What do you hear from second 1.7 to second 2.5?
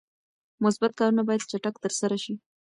ترسره شي.